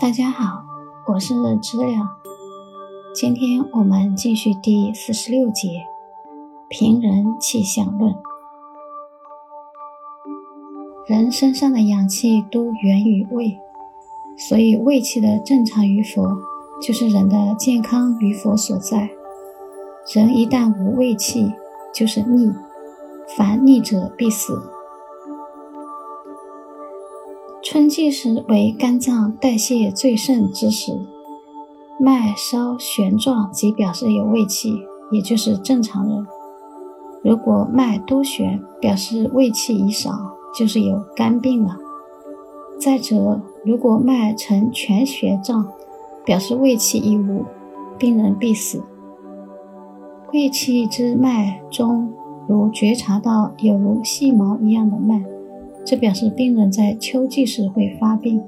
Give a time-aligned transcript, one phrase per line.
[0.00, 0.64] 大家好，
[1.08, 2.16] 我是知了。
[3.14, 5.68] 今天我们继续第四十六节
[6.70, 8.10] 《平人气象论》。
[11.06, 13.58] 人身上的阳气都源于胃，
[14.38, 16.22] 所以胃气的正常与否，
[16.80, 19.10] 就是人的健康与否所在。
[20.14, 21.52] 人一旦无胃气，
[21.92, 22.50] 就是逆，
[23.36, 24.62] 凡逆者必死。
[27.62, 30.98] 春季时为肝脏代谢最盛之时，
[31.98, 34.80] 脉稍旋状即表示有胃气，
[35.12, 36.26] 也就是正常人。
[37.22, 40.10] 如果脉多旋，表示胃气已少，
[40.58, 41.76] 就是有肝病了。
[42.78, 45.68] 再者，如果脉呈全旋状，
[46.24, 47.44] 表示胃气已无，
[47.98, 48.82] 病人必死。
[50.32, 52.10] 胃气之脉中，
[52.48, 55.22] 如觉察到有如细毛一样的脉。
[55.84, 58.40] 这表示病人在秋季时会发病。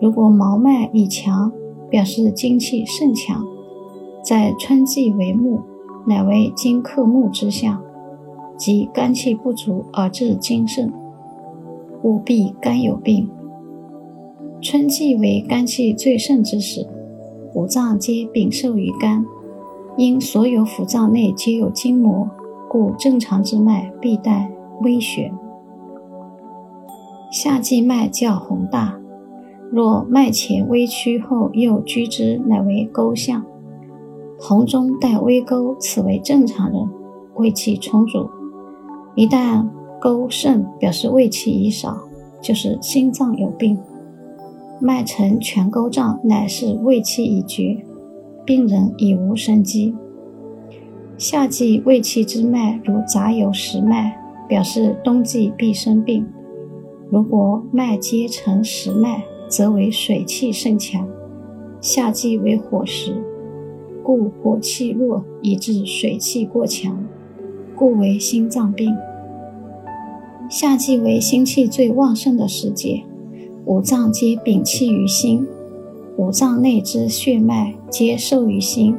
[0.00, 1.50] 如果毛脉已强，
[1.90, 3.44] 表示精气甚强，
[4.22, 5.60] 在春季为木，
[6.06, 7.80] 乃为金克木之象，
[8.56, 10.92] 即肝气不足而致精盛，
[12.02, 13.28] 务必肝有病。
[14.60, 16.86] 春季为肝气最盛之时，
[17.54, 19.24] 五脏皆禀受于肝，
[19.96, 22.28] 因所有腑脏内皆有筋膜，
[22.68, 24.50] 故正常之脉必带
[24.82, 25.32] 微旋。
[27.34, 28.96] 夏季脉较宏大，
[29.68, 33.44] 若脉前微曲后又居之，乃为沟象。
[34.38, 36.88] 红中带微沟，此为正常人，
[37.34, 38.30] 胃气充足。
[39.16, 39.66] 一旦
[40.00, 41.98] 沟盛，表示胃气已少，
[42.40, 43.76] 就是心脏有病。
[44.80, 47.84] 脉呈全沟状，乃是胃气已绝，
[48.44, 49.92] 病人已无生机。
[51.18, 56.24] 夏季胃气之脉如杂有实脉，表示冬季必生病。
[57.10, 61.06] 如果脉皆成实脉，则为水气甚强。
[61.80, 63.14] 夏季为火时，
[64.02, 67.04] 故火气弱，以致水气过强，
[67.76, 68.92] 故为心脏病。
[70.50, 73.04] 夏季为心气最旺盛的时节，
[73.66, 75.46] 五脏皆禀气于心，
[76.16, 78.96] 五脏内之血脉皆受于心，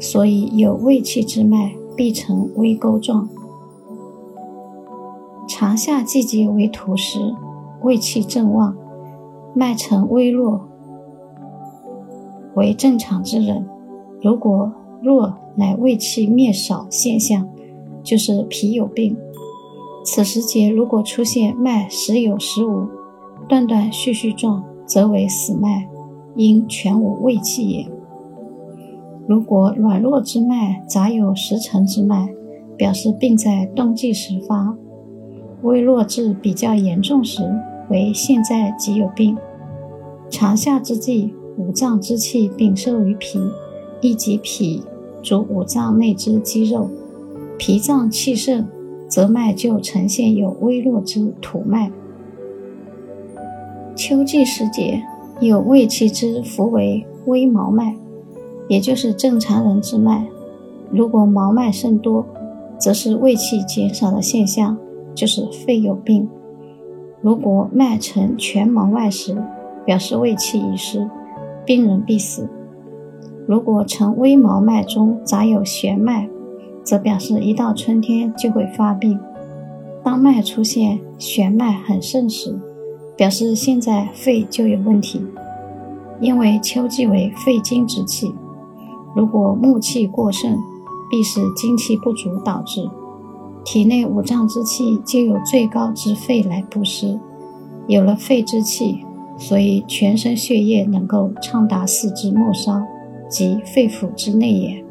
[0.00, 3.28] 所以有胃气之脉必成微沟状。
[5.46, 7.18] 长夏季节为土时。
[7.82, 8.76] 胃气正旺，
[9.54, 10.68] 脉沉微弱，
[12.54, 13.66] 为正常之人。
[14.22, 14.72] 如果
[15.02, 17.48] 弱，乃胃气灭少现象，
[18.02, 19.16] 就是脾有病。
[20.04, 22.88] 此时节如果出现脉时有时无，
[23.48, 25.88] 断断续续状，则为死脉，
[26.36, 27.88] 因全无胃气也。
[29.26, 32.28] 如果软弱之脉杂有时沉之脉，
[32.76, 34.76] 表示病在冬季时发，
[35.62, 37.42] 微弱至比较严重时。
[37.92, 39.36] 为现在即有病，
[40.30, 43.38] 长夏之际，五脏之气禀受于脾，
[44.00, 44.82] 亦即脾
[45.22, 46.88] 主五脏内之肌肉，
[47.58, 48.66] 脾脏气盛，
[49.06, 51.92] 则脉就呈现有微弱之土脉。
[53.94, 55.02] 秋季时节，
[55.38, 57.94] 有胃气之浮为微毛脉，
[58.68, 60.26] 也就是正常人之脉。
[60.90, 62.24] 如果毛脉甚多，
[62.78, 64.78] 则是胃气减少的现象，
[65.14, 66.26] 就是肺有病。
[67.22, 69.40] 如果脉呈全毛外时，
[69.84, 71.08] 表示胃气已失，
[71.64, 72.48] 病人必死；
[73.46, 76.28] 如果呈微毛脉中杂有弦脉，
[76.82, 79.18] 则表示一到春天就会发病。
[80.02, 82.58] 当脉出现弦脉很盛时，
[83.16, 85.24] 表示现在肺就有问题，
[86.20, 88.34] 因为秋季为肺经之气，
[89.14, 90.58] 如果木气过盛，
[91.08, 92.90] 必是精气不足导致。
[93.64, 97.18] 体内五脏之气皆由最高之肺来布施，
[97.86, 98.98] 有了肺之气，
[99.38, 102.82] 所以全身血液能够畅达四肢末梢
[103.28, 104.84] 及肺腑之内也。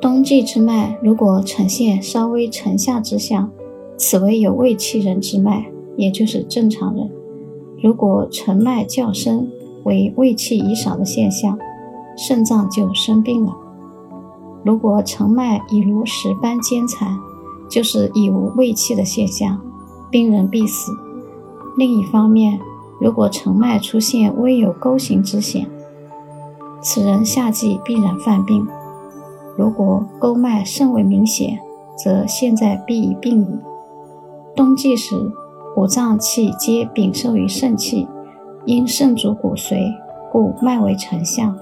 [0.00, 3.50] 冬季之脉如果呈现稍微沉下之象，
[3.96, 5.66] 此为有胃气人之脉，
[5.96, 7.08] 也就是正常人；
[7.82, 9.50] 如果沉脉较深，
[9.84, 11.58] 为胃气已少的现象，
[12.16, 13.56] 肾脏就生病了。
[14.66, 17.16] 如果成脉已如石般坚残，
[17.68, 19.60] 就是已无胃气的现象，
[20.10, 20.90] 病人必死。
[21.76, 22.58] 另一方面，
[23.00, 25.68] 如果成脉出现微有沟形之险，
[26.82, 28.66] 此人夏季必然犯病。
[29.56, 31.60] 如果沟脉甚为明显，
[31.96, 33.46] 则现在必已病矣。
[34.56, 35.30] 冬季时，
[35.76, 38.08] 五脏气皆禀受于肾气，
[38.64, 39.94] 因肾主骨髓，
[40.32, 41.56] 故脉为成象，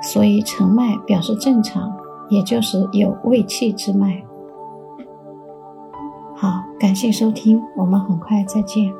[0.00, 1.92] 所以成脉表示正常。
[2.28, 4.24] 也就是有胃气之脉。
[6.36, 8.92] 好，感谢收听，我们很快再见。